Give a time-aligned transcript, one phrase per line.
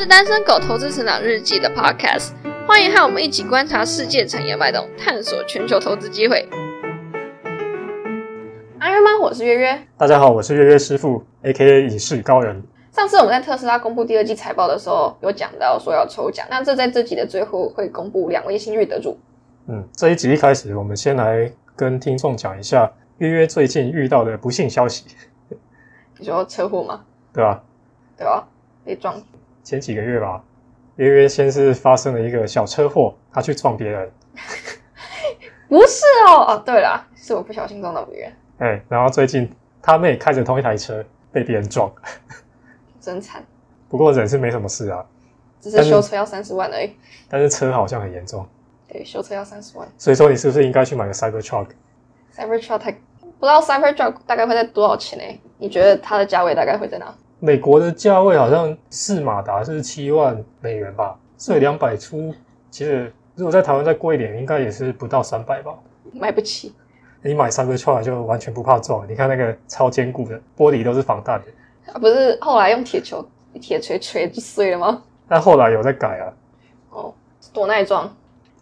[0.00, 2.30] 是单身狗投资成长日记的 Podcast，
[2.66, 6.48] 欢迎和我们一起观察世界产业脉动，探索全球投资机会。
[8.78, 9.10] 阿约吗？
[9.20, 9.78] 我是约约。
[9.98, 11.82] 大家好，我是约约师傅，A.K.A.
[11.82, 12.62] 影视高人。
[12.90, 19.18] 上次我们在特斯拉公布第二季财报的时候，有讲到说要抽奖，那这在这集的最后会公布两位幸运得主。
[19.66, 25.04] 嗯，这一集一开始，我们先来跟听众讲一下约约最近遇到的不幸消息。
[26.16, 27.04] 你说车祸吗？
[27.34, 27.62] 对吧？
[28.16, 28.48] 对吧？
[28.82, 29.22] 被撞。
[29.70, 30.42] 前几个月吧，
[30.96, 34.10] 约约先是发生了一个小车祸，他去撞别人。
[35.70, 38.32] 不是哦，哦，对了，是我不小心撞到别人。
[38.58, 39.48] 哎，然后最近
[39.80, 41.88] 他妹开着同一台车被别人撞，
[43.00, 43.44] 真惨。
[43.88, 45.06] 不过人是没什么事啊，
[45.60, 46.90] 只是修车要三十万而已。
[47.28, 48.44] 但是车好像很严重。
[48.88, 49.86] 对，修车要三十万。
[49.96, 55.40] 所以说你是不是应该去买个 Cyber Truck？Cyber Truck 太不知道 Cyber Truck 大概会在多少钱呢？
[55.58, 57.14] 你觉得它的价位大概会在哪？
[57.40, 62.34] 美国的价位好像四马达是七万美元吧，所以两百出，
[62.70, 65.72] 其实如果在台湾再贵一点，应该也是不到三百吧。
[66.12, 66.74] 买不起。
[67.22, 71.92] 你买三个出来就完全不怕撞，你看那个超坚固的玻璃都是防弹的。
[71.92, 73.26] 啊，不是后来用铁球、
[73.60, 75.02] 铁锤锤就碎了吗？
[75.26, 76.32] 但后来有在改啊。
[76.90, 77.14] 哦，
[77.52, 78.14] 多耐撞。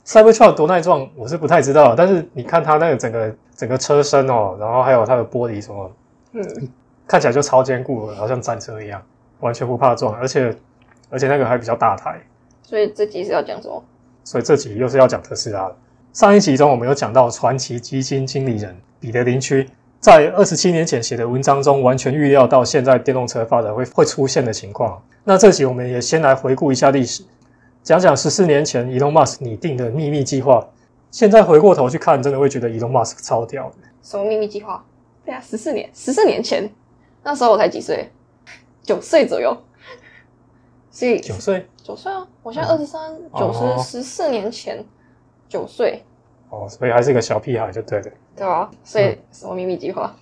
[0.04, 5.92] Cybertruck 多耐撞，我是不太知道，但是你看它那个整个整个车身哦，然后还有它的玻璃什么，
[6.32, 6.42] 嗯。
[7.08, 9.02] 看起来就超坚固了，好像战车一样，
[9.40, 10.54] 完全不怕撞，而且
[11.10, 12.20] 而且那个还比较大台。
[12.62, 13.82] 所以这集是要讲什么？
[14.22, 15.76] 所以这集又是要讲特斯拉了。
[16.12, 19.68] 上一集中我们有讲到传奇基金经理人彼得林区
[20.00, 25.02] 在二十七年前写的文章中，完全预料到现在电动车发展会会出现的情况。
[25.24, 27.24] 那这集我们也先来回顾一下历史，
[27.82, 30.66] 讲讲十四年前 Elon Musk 拟定的秘密计划。
[31.10, 33.76] 现在回过头去看，真的会觉得 Elon Musk 超屌的。
[34.02, 34.84] 什么秘密计划？
[35.24, 36.70] 对啊，十四年，十四年前。
[37.22, 38.10] 那时候我才几岁，
[38.82, 39.56] 九岁左右，
[40.90, 42.26] 所以九岁，九岁啊！
[42.42, 44.84] 我现在二十三，九十十四年前
[45.48, 46.02] 九岁，
[46.48, 50.14] 哦，所以还是个小屁孩就对了，对啊，所以什么秘密计划？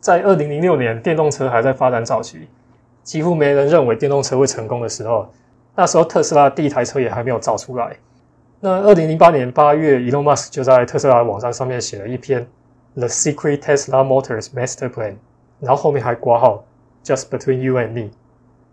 [0.00, 2.46] 在二零零六年，电动车还在发展早期，
[3.02, 5.28] 几乎没人认为电动车会成功的时候，
[5.74, 7.96] 那时候特斯拉第一台车也还没有造出来。
[8.60, 12.42] 那二零零八年八月，Elon Musk 就在特斯拉网站上面写了一篇
[12.98, 15.12] 《The Secret Tesla Motors Master Plan》。
[15.60, 16.64] 然后后面还挂号
[17.04, 18.10] ，just between you and me，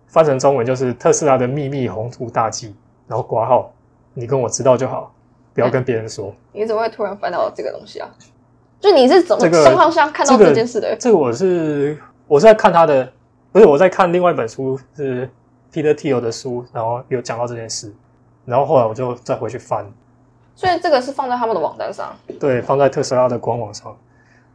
[0.08, 2.76] 翻成中文就是特斯拉的秘密宏图大计。
[3.08, 3.72] 然后挂号，
[4.16, 5.14] 你跟我知道就好，
[5.54, 6.34] 不要跟别人说。
[6.54, 8.10] 你怎么会突然翻到这个东西啊？
[8.80, 10.96] 就你是怎么双方相看到这件事的？
[10.96, 11.98] 这个我是
[12.28, 13.12] 我是在看他的，
[13.52, 15.30] 不是我在看另外一本书，是
[15.72, 17.94] Peter Thiel 的书，然后有讲到这件事。
[18.44, 19.86] 然后后来我就再回去翻。
[20.56, 22.16] 所以这个是放在他们的网站上？
[22.40, 23.96] 对，放在特斯拉的官网上。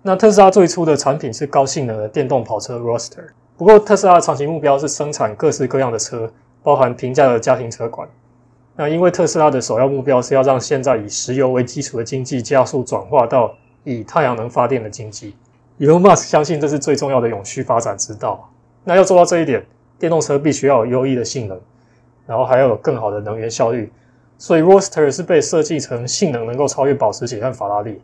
[0.03, 3.29] 那特斯拉最初的产品是高性能的电动跑车 r o s t e r
[3.59, 8.09] 不过特斯拉的长期目标是生产各式各样的车，包含平价的家庭车款。
[8.77, 15.37] 那因为特斯拉的首要目标是要让现在以石油为基础的经济加速转化到以太阳能发电的经济
[15.79, 18.51] ，Elon Musk 相信这是最重要的永续发展之道。
[18.85, 19.63] 那要做到这一点，
[19.99, 21.61] 电动车必须要有优异的性能，
[22.27, 23.93] 然后还要有更好的能源效率。
[24.39, 28.01] 所以 r o s t e r 是被设计成性能能够超越保时捷和法拉利。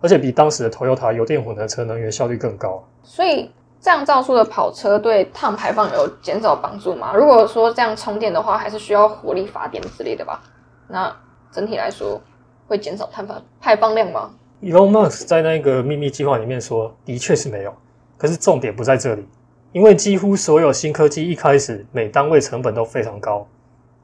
[0.00, 3.50] 而且比当时的 Toyota 油电混合车能源效率更高，所以
[3.80, 7.12] 这样造出的跑车对碳排放有减少帮助吗？
[7.14, 10.42] 如果说这样充电的话，还是需要火力发电之类的吧？
[10.88, 11.14] 那
[11.52, 12.20] 整体来说
[12.66, 14.30] 会减少碳排排放量吗
[14.62, 17.74] ？Elon Musk 在那个秘密计划里面说，的确是没有。
[18.16, 19.26] 可是重点不在这里，
[19.72, 23.46] 因为几乎所有新科技一开始每单位成本都非常高。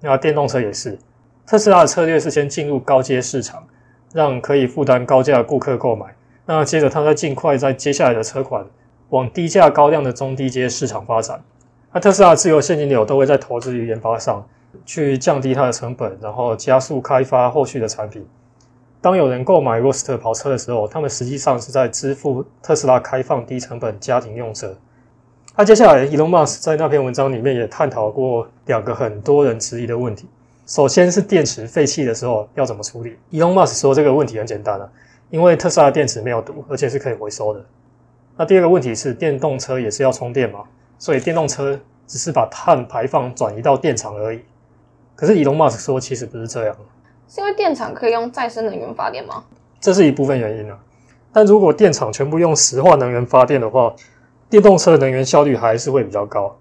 [0.01, 0.99] 那电动车也是，
[1.47, 3.63] 特斯拉的策略是先进入高阶市场。
[4.17, 6.07] 让可以负担高价的顾客购买。
[6.47, 8.65] 那接着，他再尽快在接下来的车款
[9.11, 11.45] 往低价高量的中低阶市场发展。
[11.93, 14.43] 那特斯拉自由现金流都会在投资与研发上
[14.87, 18.27] 去降低它的成本，然后加速开发后续的产品。
[19.03, 24.75] 当有人购买 r o s t e r 跑车的时候，他们实际上是在支付特斯拉开放低成本家庭用车。
[25.57, 30.27] 那接下来，Elon Musk 在那篇文章里面也探讨过两个很多人质疑的问题。
[30.67, 34.89] 首先是电池废弃的时候要怎么处理？Elon Musk 说这个问题很简单啊，
[35.31, 37.65] 因为特斯拉的电池没有毒，而且是可以回收的。
[38.37, 40.65] 那第二个问题是电动车也是要充电嘛，
[40.99, 41.79] 所以电动车
[42.09, 44.41] 只是把碳排放转移到电厂而已。
[45.15, 46.77] 可是 Elon Musk 说其实不是这样，
[47.29, 49.45] 是因为电厂可以用再生能源发电吗？
[49.81, 50.77] 这是一部分原因啊。
[51.33, 53.95] 但如果电厂全部用石化能源发电的话，
[54.51, 56.59] 电动车的能源效率还是会比较高。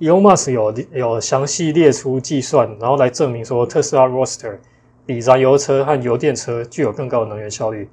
[0.00, 4.60] Elon Musk 有有详细列出计算，然后来证明说特斯拉 r o s t e r
[5.04, 7.88] 比燃油车和油电车具有更高的能源效率。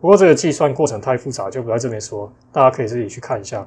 [0.00, 3.64] 不过这个计算过程太复杂，就不在这边说，大家可以自己去看一下。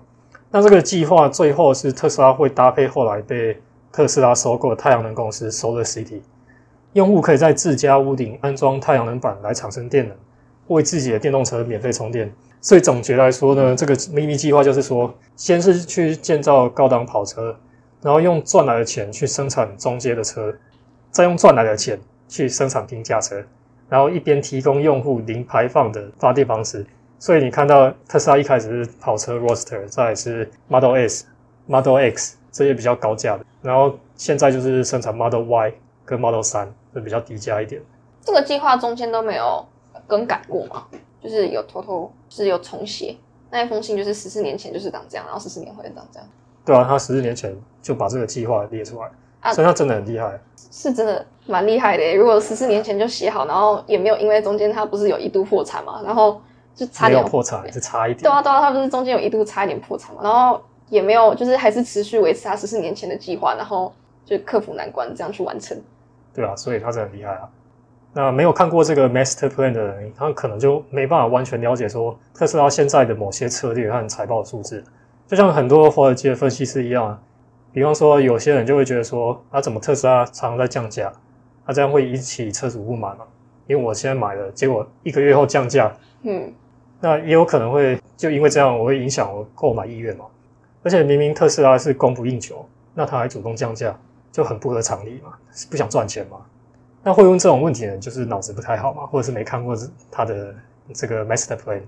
[0.49, 3.57] 那这个计划最后是特斯拉会搭配后来被
[3.89, 6.19] 特斯拉收购的太阳能公司 Solar City，
[6.91, 10.17] 用户可以在自家屋顶安装太阳能板来产生电能，
[10.67, 12.33] 为自己的电动车免费充电。
[12.61, 17.55] 所以总结来说呢，这个秘密计划就是说，先是去建造高档跑车，
[18.01, 20.53] 然后用赚来的钱去生产中阶的车，
[21.09, 23.43] 再用赚来的钱去生产平价车，
[23.89, 26.85] 然后一边提供用户零排放的发电方式。
[27.17, 31.25] 所以你看到特斯拉一开始是跑车 Roadster，再来是 Model S、
[31.65, 35.73] Model X 这些比较高价的，然后现在就是生产 Model Y
[36.05, 37.81] 跟 Model 三，就比较低价一点。
[38.23, 39.65] 这个计划中间都没有
[40.05, 40.85] 更改过吗？
[41.21, 43.15] 就是有偷偷是有重写
[43.49, 46.27] 那一封信，就是十四年前就是长这样，然后十四年后长这样。
[46.65, 49.09] 对啊，他十四年前就把这个计划列出来，
[49.41, 50.39] 啊所以他真的很厉害。
[50.71, 52.15] 是真的蛮厉害的。
[52.15, 56.41] 如果十四年前就写好，然后也没有因为中间他不是有一度破产嘛，然后
[56.73, 58.23] 就差没有点破产，是差一点。
[58.23, 63.91] 对啊对啊，他不是中间有一度差一点破产嘛，然后也没有就是还是持续维持他十四年前的计划，然后
[64.23, 65.77] 就克服难关这样去完成。
[66.33, 67.49] 对啊，所以他真的很厉害啊。
[68.13, 74.83] 那没有看过这个 Master Plan 的人，他可能就没办法完全了解说特斯拉现在的某些策略和财报数字。
[75.27, 77.17] 就像很多华尔街的分析师一样啊，
[77.71, 81.11] 比方说有些人就会觉得说，啊，怎么特斯拉常常在降价？
[81.65, 83.23] 那、这样会引起车主不满嘛？
[83.67, 85.89] 因为我现在买了，结果一个月后降价，
[86.23, 86.51] 嗯，
[86.99, 90.25] 那也有可能会就因为这样，我会影响我购买意愿嘛。
[90.83, 93.97] 而且明明特斯拉是供不应求，那他还主动降价，
[94.33, 96.37] 就很不合常理嘛，是不想赚钱嘛。
[97.03, 99.75] 那会问这种问题的人，就是脑子不太好嘛，或者是没看过
[100.11, 100.53] 他的
[100.93, 101.81] 这个 Master Plan。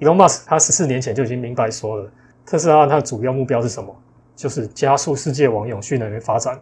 [0.00, 2.10] Elon Musk 他十四年前就已经明白说了，
[2.46, 3.94] 特斯拉它的主要目标是什么？
[4.36, 6.58] 就是加速世界往永续能源发展。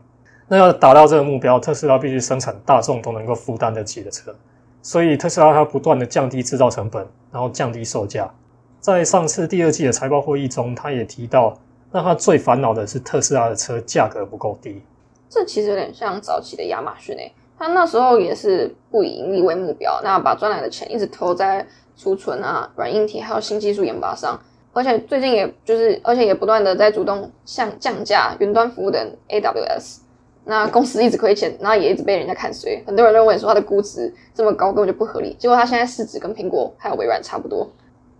[0.49, 4.35] 那要达到这个目标，特斯拉必须生产大众都能够负担得起的车。
[4.81, 8.33] 所以特斯拉它不断的降低制造成本，然后降低售价。
[8.81, 11.59] 在上次第二季的财报会议中，他也提到，
[11.91, 14.81] 让他最烦恼的是特斯拉的车价格不够低。
[15.29, 21.67] 这其实有点像早期的亚马逊诶，他那时候也是不以盈利为目标，那把赚来的钱一直投在
[21.97, 24.39] 储存啊、软硬体还有新技术研发上，
[24.73, 30.01] 而且最近也就是，而且也不断的在主动向降价云端服务的 AWS。
[30.49, 37.69] 那公司一直亏钱，然后也一直被人家看衰，很多人认为说它的估值这么高根本就不合理，结果它现在市值跟苹果还有微软差不多。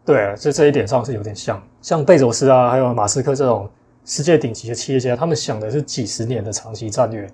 [0.05, 3.69] 对，这这一点上是有点像，像贝佐斯啊，还有马斯克这种
[4.05, 7.31] 世界顶级的企业家，他们想的是几十年的长期战略。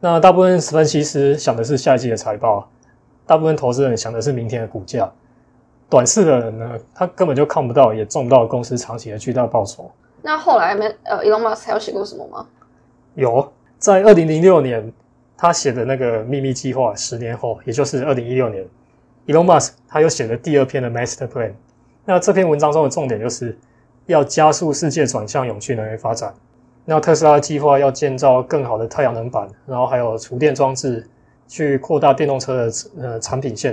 [0.00, 2.68] 那大部分分析师想的是下一季的财报，
[3.26, 5.10] 大部分投资人想的是明天的股价。
[5.88, 9.90] 短视的人呢，他根本就看不到，也赚不到公司长期的巨大报酬。
[10.20, 12.46] 那后来没呃，Elon Musk 还有写过什么吗？
[13.14, 14.92] 有，在二零零六年，
[15.36, 18.66] 他写的那个秘密计划，十年后，也就是二零一六年
[19.28, 21.52] ，Elon Musk 他又写了第二篇的 Master Plan。
[22.04, 23.56] 那这篇文章中的重点就是
[24.06, 26.34] 要加速世界转向永续能源发展。
[26.88, 31.04] 那特斯拉计划要建造更好的太阳能板，然后还有储电装置，
[31.48, 32.72] 去扩大电动车的
[33.02, 33.72] 呃产品线，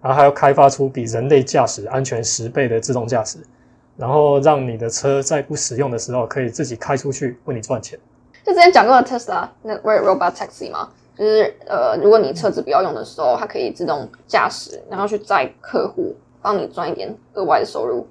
[0.00, 3.38] 然后还要开发出比人类驾驶安全十倍的自动驾驶，
[3.98, 7.98] 然后让你的车在不使用的时候可以自己开出去为你赚钱。
[8.42, 18.06] 就之前讲过的特斯拉那 Ray Robot Taxi 嘛，就是呃，如果你车子不要用的时候，它可以自动驾驶，然后去载客户，帮你赚一点额外的收入。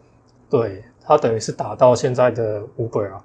[0.48, 3.24] 对，它等于是打到现在的 Uber 啊。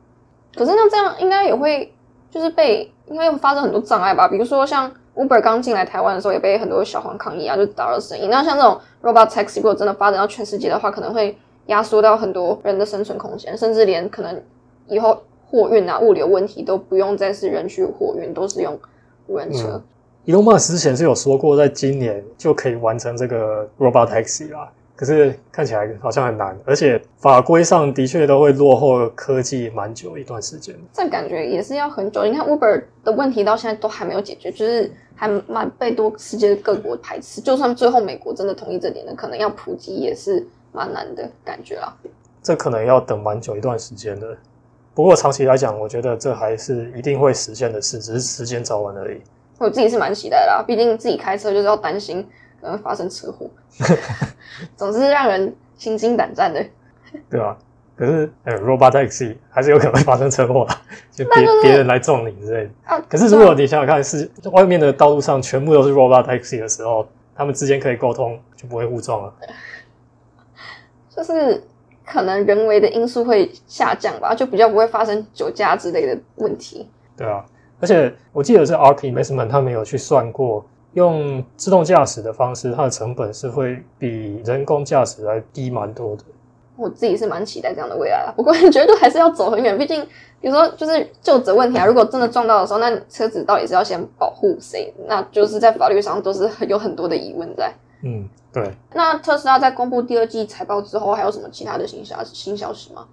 [0.55, 1.93] 可是那这样应该也会
[2.31, 4.29] 就是被应该会发生很多障碍吧？
[4.29, 8.29] 比如说像 Uber 刚进来台湾的时候，也被很多小黄抗议啊，就打扰生意。
[8.29, 14.43] 那像这种 Robot Taxi 如果真的发展到全世界的话，可能会压缩到很多人的生存空间，甚至连可能
[14.89, 18.79] 以后货运啊、物流问题都不用再是人去货运，都是用
[19.27, 19.83] 无人车。
[20.27, 30.75] Elon Musk 之前是有说过，在今年就可以完成这个 Robot Taxi 啦，可是看起来好像很难，而且法规上的确都会落后科技蛮久一段时间。
[30.93, 32.25] 这感觉也是要很久。
[32.25, 37.41] 你看 Uber 的问题到现在都还没有解决，就是还蛮被多世界各国排斥。
[37.41, 41.93] 就算最后美国真的同意这点呢，可能要普及也是蛮难的感觉啦。
[42.43, 44.37] 这可能要等蛮久一段时间的。
[44.95, 49.21] 不过长期来讲，我觉得这还是一定会实现的事，只是时间早晚而已。
[49.59, 52.27] 我自己是蛮期待的啦，毕竟自己开车就是要担心
[52.63, 53.51] 可能会发生车祸，
[54.77, 56.65] 总是让人心惊胆战的。
[57.29, 57.59] 对吧？
[57.97, 62.71] 可是，呃，robot taxi 还是有可能会发生车祸啊，就别那就是别人来撞你之类的。
[62.85, 69.35] 啊，可是，如果你想想看，是外面的道路上全部都是 robot taxi 的时候，他们之间可以沟通，就不会互撞了。
[71.11, 71.63] 就是
[72.07, 76.89] 可能人为的因素会下降吧，就比较不会发生酒驾之类的问题。
[77.17, 77.45] 对啊，
[77.81, 86.23] 而且我记得是 Ark Investment 他们有去算过，用自动驾驶的方式，它的成本是会比人工驾驶来低蛮多的。
[86.77, 88.33] 我自己是蛮期待这样的未来啦。
[88.37, 90.03] 不过绝对还是要走很远，毕竟
[90.41, 94.93] 比如说就是就责问题啊，如果真的撞到的时候，那车子到底是要先保护谁？
[95.07, 97.73] 那就是在法律上都是很有很多的疑问在。
[98.03, 98.73] 嗯，对。
[98.95, 103.07] 那特斯拉在公布第二季财报之后，还有什么其他的新消新消息吗？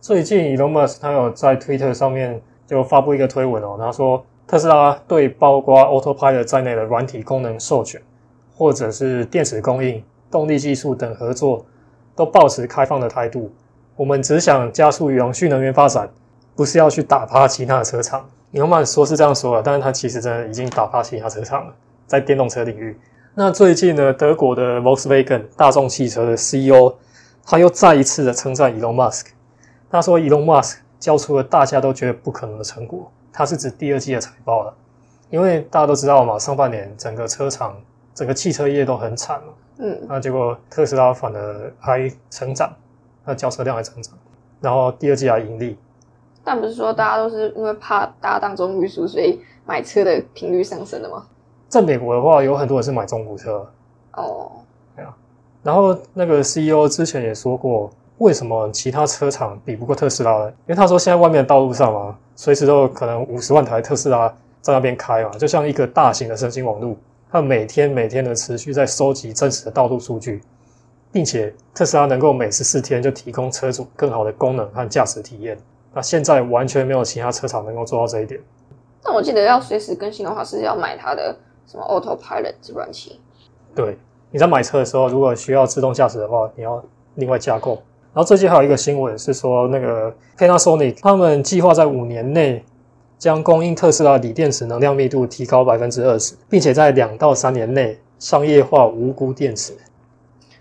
[0.00, 8.00] 最近 Elon Musk 他有在 Twitter 上面就发布一个推文哦，他说特斯拉对包括 Autopilot 在内的软体功能授权，
[8.54, 11.64] 或者是电池供应、动力技术等合作，
[12.14, 13.50] 都保持开放的态度。
[13.96, 16.10] 我们只想加速永续能源发展，
[16.54, 18.28] 不是要去打趴其他的车厂。
[18.52, 21.74] Elon Musk 说是这样说了，但是他其实真的已经打趴其他车厂了，
[22.06, 22.98] 在电动车领域。
[23.34, 26.94] 那最近呢，德国的 Volkswagen 大众汽车的 CEO
[27.44, 29.28] 他又再一次的称赞 Elon Musk。
[29.90, 33.10] 他说，Elon Musk 交出了大家都觉得不可能的成果。
[33.32, 34.74] 他是指第二季的财报了，
[35.30, 37.74] 因为大家都知道嘛，上半年整个车厂、
[38.14, 39.52] 整个汽车业都很惨嘛。
[39.78, 42.70] 嗯，那结果特斯拉反而还成长，
[43.24, 44.14] 那交车量还成长，
[44.60, 45.78] 然后第二季还盈利。
[46.44, 51.26] 但不是说大家都是因为怕大家当中运输，所以买车的频率上升了吗？
[51.68, 53.66] 在美国的话，有很多人是买中古车。
[54.12, 54.52] 哦，
[54.94, 55.16] 对啊。
[55.62, 57.90] 然后那个 CEO 之前也说过。
[58.18, 60.48] 为什么其他车厂比不过特斯拉呢？
[60.48, 64.28] 因为他说现在外面的道路上啊，随时都有可能五十万台特斯拉
[64.60, 66.96] 在那边开嘛，就像一个大型的神经网络，
[67.30, 70.40] 它每天每天的持续在收集真实的道路数据，
[71.10, 75.58] 并且特斯拉能够每十四天就提供车主更好的功能和驾驶体验。
[75.92, 78.40] 那现在完全没有其他车厂能够做到这一点。
[79.02, 83.14] 但我记得要随时更新的话，是要买它的什么 Autopilot 这软件。
[83.74, 83.98] 对，
[84.30, 86.82] 你在买车的时候，如果需要自动驾驶的话，你要
[87.16, 87.82] 另外加购。
[88.14, 92.62] 然后最近还有一个新闻是说，那个 Panasonic 他们计划在五年内
[93.18, 99.72] 将供应特斯拉锂电池能量密度提高百分之二十，并且在两到三年内商业化无钴电池。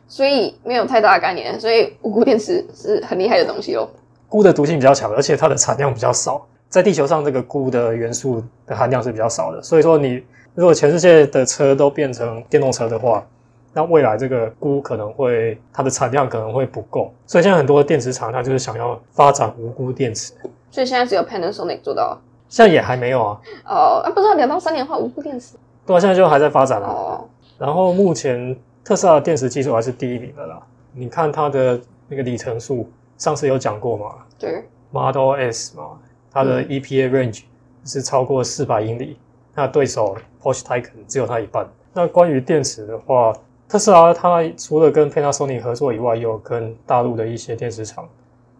[0.08, 3.90] 所以没有太大的概念，所以无钴电池是很厉害的东西哦。
[4.30, 9.62] 钴的毒性比较强，而且它的产量比较少，在地球上这个钴的元素的含量是比较少的。
[9.62, 10.24] 所以说，你
[10.56, 13.28] 如果全世界的车都变成电动车的话，
[13.74, 20.34] 那未来这个钴可能会它的产量可能会不够，所以现在很多电池厂它就是想要发展无钴电池。
[20.70, 23.42] 所以现在只有 Panasonic 做到，现在也还没有啊。
[23.66, 25.56] 哦，那不知道两到三年后无钴电池？
[25.86, 26.88] 对啊，现在就还在发展啊。
[26.88, 27.26] 哦。
[27.58, 30.62] 然后目前特斯拉的电池技术还是第一名的啦。
[30.94, 34.16] 你看它的那个里程数，上次有讲过嘛？
[34.38, 34.64] 对。
[34.92, 36.00] Model S 嘛，
[36.30, 37.44] 它的 EPA range
[37.86, 39.18] 是超过四百英里，
[39.56, 41.66] 那对手 Porsche Taycan 只有它一半。
[41.94, 43.34] 那关于电池的话，
[43.72, 48.06] 特斯拉它除了跟 Panasonic 合作以外，也有跟大陆的一些电池厂，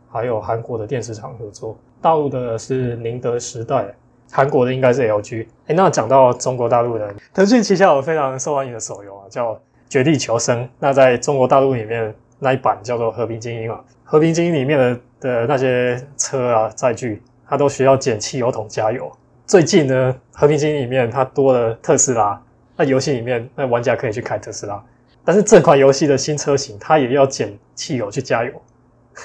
[0.10, 1.78] 还有韩国的电池厂合作。
[2.02, 3.94] 大陆的是宁德时代，
[4.32, 5.46] 韩国的应该是 LG。
[5.68, 9.54] 哎，那讲到中国大陆的，腾讯旗下有非常受欢迎的手游啊，叫
[9.90, 10.64] 《绝地求生》。
[10.80, 19.12] 那在中国大陆里面那一版叫做《和平精英》啊，《和平精英》里面的的那些车啊载具，它都需要捡汽油桶加油。
[19.46, 22.42] 最近呢，《和平精英》里面它多了特斯拉，
[22.78, 24.82] 那游戏里面那玩家可以去开特斯拉。
[25.24, 28.52] 但是这款游戏的新车型，它也要减汽油去加油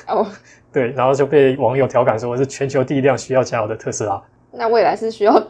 [0.08, 0.26] 哦。
[0.72, 4.22] 对，然后就被网友调侃说是全球第一辆需要加油的特斯拉。
[4.52, 5.42] 那未来是需要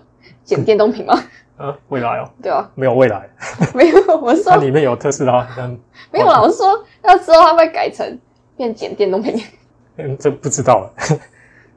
[0.44, 1.20] 减电动瓶吗？
[1.58, 2.30] 啊，未来哦。
[2.40, 3.28] 对啊，没有未来。
[3.74, 5.48] 没有，我说它里面有特斯拉。
[6.12, 8.16] 没有，我是说那之后它会改成
[8.56, 9.42] 变减电动瓶。
[9.96, 11.18] 嗯，这不知道了。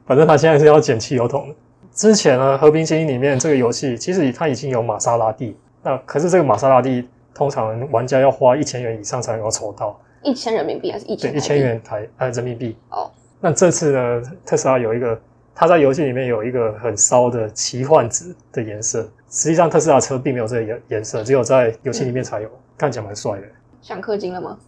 [0.06, 1.52] 反正它现在是要减汽油桶。
[1.92, 7.08] 之前呢，《和平精英》里面这个游戏其实它已经有玛莎拉蒂，那可是这个玛莎拉蒂。
[7.34, 11.30] 通常玩家要花一千元以上才能够抽到一千人民币还是一千？
[11.30, 12.76] 对，一千元台呃人民币。
[12.90, 13.10] 哦，
[13.40, 15.18] 那这次呢，特斯拉有一个，
[15.54, 19.08] 它在游戏里面有一个很骚的奇幻紫的颜色。
[19.30, 23.46] 实际上，特斯拉车并没有这个颜颜色，只有在游戏里面才有，看起来蛮帅的。
[23.80, 24.58] 想氪金了吗？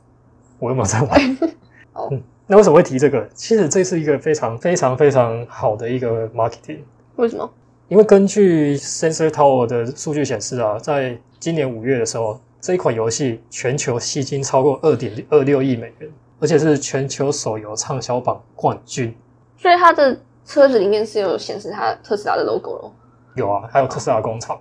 [0.59, 1.39] 我又没有在玩。
[1.93, 2.11] 哦，
[2.47, 3.29] 那为什么会提这个？
[3.35, 6.79] 其实这是一个非常非常非常好的一个 marketing。
[7.17, 7.51] 为什么？
[7.89, 12.41] 因为根据 Sensor Tower 的数据显示啊，在今年五月的时候。
[12.63, 19.13] 这一款游戏全球吸金超过二点二六亿美元，而且是全球手游畅销榜冠军。
[19.57, 22.95] 所以它的车子里面是有显示它特斯拉的 logo 咯？
[23.35, 24.57] 有啊，还有特斯拉工厂，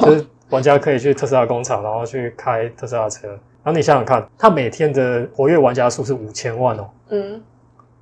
[0.00, 3.26] 就是玩家可以去特斯拉工厂，然后去开特斯拉车。
[3.26, 6.88] 然后你想想看，它每天的活跃玩家数是五千万哦。
[7.08, 7.42] 嗯，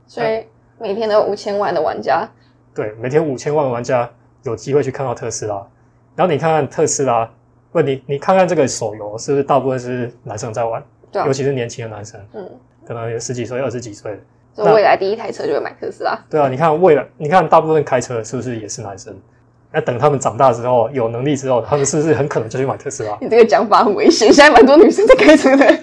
[0.06, 0.46] 所以
[0.78, 2.28] 每天都有五千万的玩家。
[2.74, 4.10] 对，每天五千万玩家
[4.42, 5.66] 有机会去看到特斯拉。
[6.14, 7.30] 然后你看看特斯拉。
[7.72, 10.82] 不，你你看看这个手游，是不是大部分是男生在玩？
[11.10, 12.48] 对，尤其是年轻的男生，嗯，
[12.86, 14.20] 可能有十几岁、二十几岁。
[14.54, 16.18] 那未来第一台车就会买特斯拉。
[16.28, 19.16] 对啊，你看未来，你看大部分开车是不是也是男生？
[19.72, 23.16] 那等他们长大之后，有能力之后，他们是不是很可能就去买特斯拉？
[23.20, 25.78] 你这个讲法很危险，现在蛮多女生在开车的，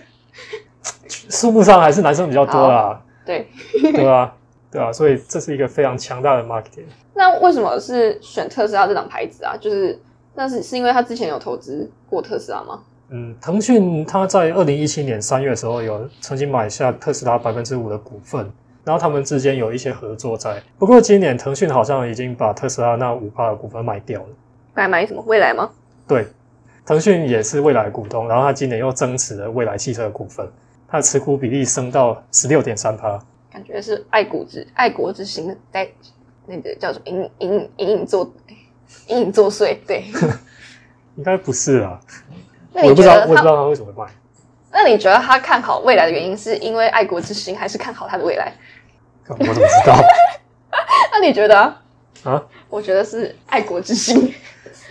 [1.30, 3.02] 数目上还是男生比较多啦。
[3.26, 3.48] 对，
[3.82, 4.32] 对啊？
[4.72, 6.86] 对啊，所以这是一个非常强大的 marketing。
[7.16, 9.58] 那为什么是选特斯拉这档牌子啊？
[9.60, 10.00] 就是
[10.40, 12.82] 那是是因为他之前有投资过特斯拉吗？
[13.10, 18.50] 嗯，腾讯他在二零一七年三月的时候有曾经买下特斯拉百分之五的股份，
[18.86, 20.64] 然后他们之间有一些合作在。
[20.78, 24.28] 不过今年腾讯好像已经把特斯拉那五的股份卖掉了。
[24.74, 25.22] 该买什么？
[25.28, 25.70] 未来吗？
[26.08, 26.26] 对，
[26.86, 30.50] 腾讯也是未来股东，然后他今年又增持了未来汽车的股份，
[30.88, 33.20] 他的持股比例升到十六点三趴。
[33.52, 35.90] 感觉是爱股之爱国之心在
[36.46, 38.32] 那个叫做隐隐隐隐作
[39.08, 40.06] 隐隐作祟，对，
[41.16, 42.00] 应该不是啊。
[42.74, 44.06] 那你觉得我不知道他为什么卖？
[44.72, 48.54] 那你觉得他看好未来的原因是因为爱国之心，还是看好他的未来？
[49.28, 49.96] 我怎么知道？
[51.12, 51.60] 那你觉得
[52.24, 52.42] 啊？
[52.70, 54.34] 我觉得是爱国之心。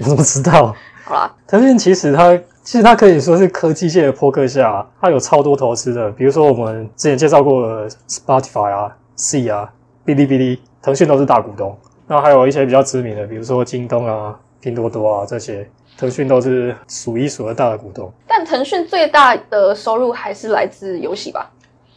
[0.01, 0.75] 我怎么知道？
[1.05, 9.73] 好啦，腾讯其实它其实它可以说是科技界的扑克下，它有超多投资的，比如说我们之前介绍过的 Spotify 啊、C 啊、
[10.05, 11.79] 哔哩哔哩，腾讯都是大股东。
[12.09, 18.11] 那还有一些比较知名的，比如说京东啊、拼多多啊这些，腾讯都是数一数二大的股东。
[18.27, 21.51] 但腾讯最大的收入还是来自游戏吧？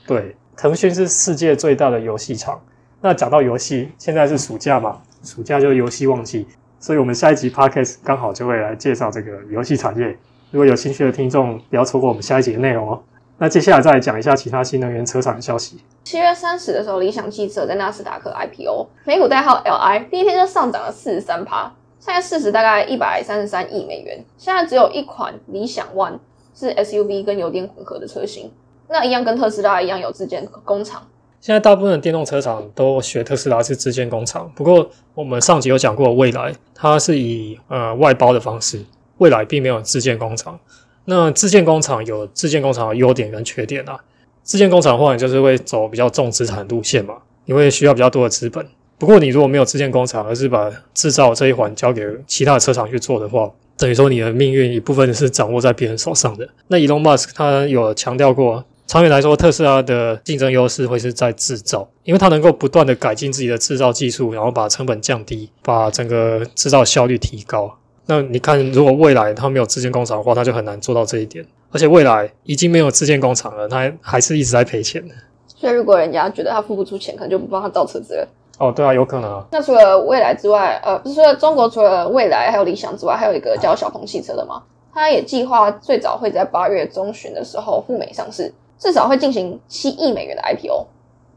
[0.05, 2.61] 对，腾讯是世界最大的游戏厂。
[2.99, 6.45] 那讲到游戏，现在是暑假嘛，暑假就是游戏旺季。
[6.79, 10.17] 所以，我们下一集 podcast 刚好就会来介绍这个游戏产业。
[10.49, 13.01] 如果有兴趣的听众，不要错过我们下一集的内容哦。
[13.41, 15.79] 那接下来再来讲一下其他新能源车厂的消息。
[16.03, 24.23] 七月三十的时候，理想汽车在纳斯达克 IPO，美股代号 LI，第一天就上涨了四十三趴，现在市值大概一百三十三亿美元。
[24.37, 26.19] 现在只有一款理想 ONE
[26.53, 28.51] 是 SUV 跟油电混合的车型，
[28.87, 31.01] 那一样跟特斯拉一样有自建工厂。
[31.39, 38.85] 现在大部分的电动车厂都学特斯拉是自建工厂，不过我们上集有讲过，未来它是以呃外包的方式，
[39.17, 40.59] 未来并没有自建工厂。
[41.05, 43.99] 那自建工厂有自建工厂的优点跟缺点啊。
[44.43, 47.15] 自建工厂的话，你就是会走比较重资产路线嘛，
[47.45, 48.65] 你会需要比较多的资本。
[48.97, 56.47] 不过你如果没有自建工厂，而是把制造这一环交给其他的车厂去做的话，等于说你的命运一部分是掌握在别人手上的。
[56.67, 58.63] 那 Elon Musk 他有强调过。
[58.87, 67.77] 长远来说，特斯拉的竞争优势会是在制造，因为它能够不断的改进自己的制造技术，然后把成本降低，把整个制造效率提高。
[68.05, 71.45] 那你看，如果未来它没有自建工厂的话，它就很难做到这一点。
[71.71, 75.13] 而且未来已经没有自建工厂了，它还是一直在赔钱的。
[75.47, 78.27] 所以，如果人家觉得他付不出钱，可能就不帮他造车子了。
[78.57, 79.45] 哦，对啊，有可能啊。
[79.51, 84.61] 那除了未来之外，呃，不是说中国除了未来还有理想之外，还有一个叫小鹏汽车的吗？
[84.93, 88.53] 它也计划最早会在八月中旬的时候赴美上市。
[88.77, 90.87] 至少会进行七亿美元的 IPO，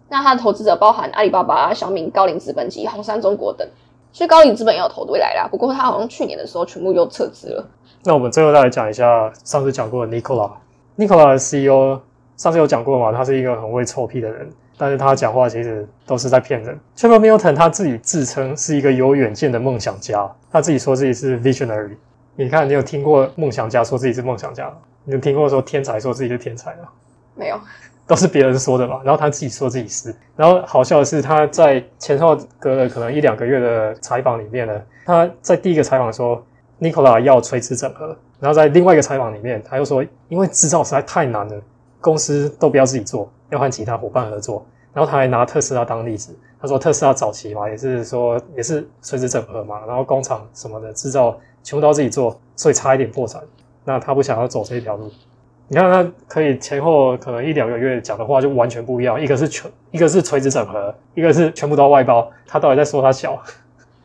[0.08, 3.68] 那它的投资者包含阿里巴巴、小米、高瓴资本及红杉中国等。
[4.14, 7.68] 其实高瓴资本也有投未来啦，不过他好像去年的时候全部又撤资了。
[8.04, 12.00] 那我们最后再来讲一下上次讲过的 Nicola，Nicola 的 CEO
[12.36, 13.10] 上次有讲过嘛？
[13.10, 14.48] 他是一个很会臭屁的人，
[14.78, 16.78] 但是他讲话其实都是在骗人。
[16.94, 21.96] c h a p Milton 他自己自称是一个有远见的梦想家，他自己说自己是 visionary。
[22.36, 24.76] 你看，你有听过梦想家说自己是梦想家吗？
[25.02, 26.88] 你有听过说天才说自己是天才吗？
[27.34, 27.58] 没有，
[28.06, 29.00] 都是别人说的嘛。
[29.04, 30.14] 然后他自己说自己是。
[30.36, 36.44] 然后好笑的是，他在前后隔了可能一两个月的采访里面呢，他在第一个采访说
[36.80, 41.62] Nikola 要垂直整合，然后在另外一个采访里面，他又说因为制造实在太难了，
[42.00, 44.66] 公司都不要自己做，要和其他伙伴合作。
[44.92, 53.42] 然后他还拿特斯拉当例子，他说特斯拉早期嘛，也是说也是垂直整合嘛，然后工厂什么的制造全部都要自己做，所以差一点破产。
[53.84, 55.10] 那他不想要走这一条路。
[55.68, 62.30] 你看，他可以前后可能一两个月讲的话就完全不一样，一个是全，一个是垂直整合，一个是全部都要外包。
[62.46, 63.40] 他到底在说他小？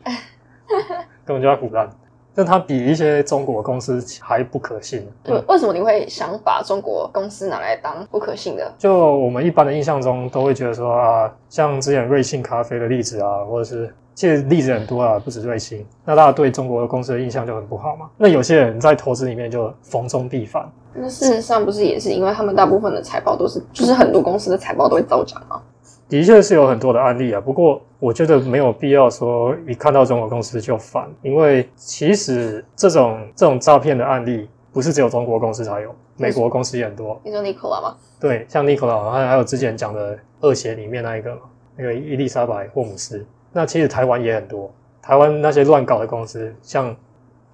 [1.24, 1.88] 根本就在胡乱。
[2.34, 5.06] 但他比一些中国公司还不可信。
[5.26, 8.72] 为为什么你会想把中国公司拿来当不可信的？
[8.78, 13.94] 就我们一般的印象中，都会觉得说啊，像之前瑞幸咖啡的例子啊，或者是。
[14.12, 15.86] 其实例子很多啊，不止瑞幸。
[16.04, 18.10] 那大家对中国的公司的印象就很不好嘛。
[18.18, 20.70] 那有些人在投资里面就逢中必反。
[20.94, 25.62] 那事实上不是也是因为他们大部分的财报都是，就是很多公司的财报都会造假吗？
[26.08, 27.40] 的确是有很多的案例啊。
[27.40, 37.20] 不过我觉得没有必要说一看到中国公司就反，因为其实这种这种诈骗的案例不是只有中国公司才有，美国公司也很多。
[37.24, 37.96] 你说 Nicola 吗？
[38.18, 41.38] 对，像 Nicola，还还有之前讲的恶血里面那一个
[41.76, 43.24] 那个伊丽莎白霍姆斯。
[43.52, 46.94] 那其实台湾也很多，台湾那些乱搞的公司，像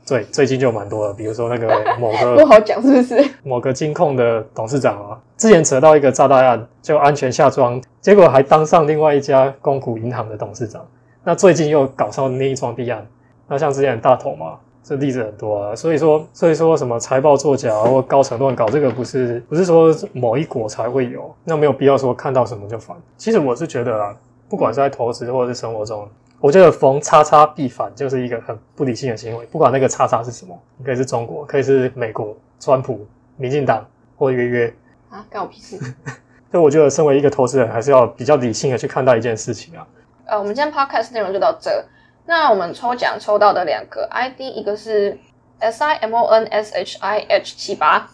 [0.06, 1.68] 最最近就蛮多的，比如说那个
[2.00, 3.30] 某个不好讲是不是？
[3.42, 10.86] 某个金控的董事长啊，之前扯到一个炸弹案，就安全下装，结果还当上另外一家公股银行的董事长。
[11.24, 13.04] 那最近又搞上另一桩弊案，
[13.48, 15.74] 那像之前大头嘛，这例子很多啊。
[15.74, 22.96] 所以说， 所以说什么财报作假或高层乱搞，这个不是不是说某一国才会有，那没有必要说看到什么就烦。
[23.16, 24.14] 其实我是觉得啊，
[24.48, 26.08] 不管是在投资或者是生活中，
[26.40, 29.44] 我觉得逢叉叉必反就是一个很不理性的行为。
[29.46, 34.74] 不管那个叉叉是什么，可以是中国，可以是美国、川普、民进党或约约
[35.10, 35.78] 啊，干我屁事。
[36.50, 39.86] 所以我觉得，身为一个投资人，还是要比较理性的去看待一件事情啊。
[40.26, 41.84] 呃，我们今天 podcast 内容就到这。
[42.24, 45.18] 那我们抽奖抽到的两个 ID，一个是
[45.58, 48.08] S I M O N S H I H 七八，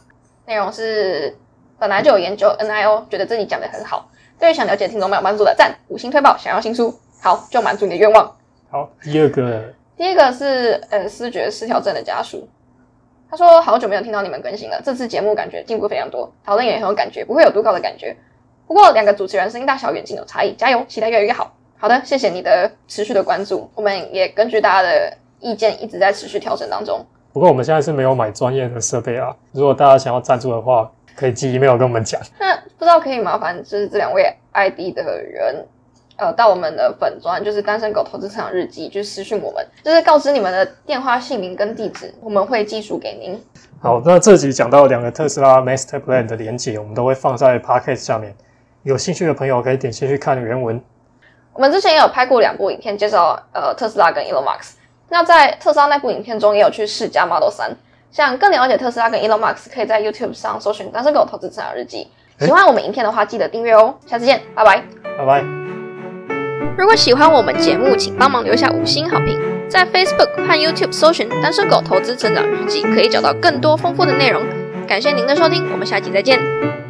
[0.47, 1.37] 内容是
[1.79, 8.31] 本来就有研究 N I O，觉得自己讲的很好，对于想了解听众们有帮助的赞，五星推爆，想要新书，好就满足你的愿望。
[8.69, 9.63] 好，第二个，
[9.97, 12.49] 第一个是呃思觉失调症的家属，
[13.31, 18.17] 他说好久没有听到你们更新了，这次节目感觉进步非常多，讨论也很有感觉，不会有读稿的感觉。
[18.67, 21.55] 不过两个主持人声音大小远近有差异，加油，期待越来越好。
[21.79, 27.05] 好的，谢谢你的持续的关注，我们也根据大家的意见一直在持续调整当中。
[27.33, 32.21] 不过我们现在是没有买专业的设备啊，如果大家想要赞助的话，可以寄 email 跟我们讲。
[32.39, 35.67] 那不知道可以麻烦就是这两位 ID 的人，
[36.17, 43.43] 呃，到我们的粉专，就是单身狗投资市场日记，就私讯我们，就是告知你们的电话、姓名跟地址，我们会寄书给您。
[43.81, 48.35] 好，那这集讲到两个特斯拉 Master Plan 的连接，我们都会放在 Podcast 下面，
[48.83, 50.81] 有兴趣的朋友可以点进去看原文。
[51.55, 54.75] 我们之前也有拍过两部影片介绍呃特斯拉跟 Elon Musk，
[55.09, 57.77] 那在特斯拉那部影片中也有去试驾 Model 三。
[58.11, 62.09] 想更了解特斯拉跟 Elon Musk，可以在 YouTube 上搜寻“单身狗投资成长日记”。
[62.39, 63.95] 喜欢我们影片的话，记得订阅哦。
[64.07, 64.85] 下次见，拜拜，
[65.17, 65.62] 拜拜。
[66.77, 69.39] 如果喜欢我们节目，请帮忙留下五星好评。
[69.69, 74.43] 在 Facebook 和 YouTube 搜寻“单身狗投资成长日记”，可以找到更多丰富的内容。
[74.87, 76.82] 感谢您的收听，我们下期再见。